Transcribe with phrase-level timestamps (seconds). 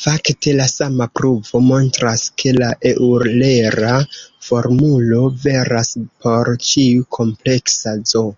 [0.00, 3.98] Fakte, la sama pruvo montras ke la eŭlera
[4.52, 8.30] formulo veras por ĉiu kompleksa "z".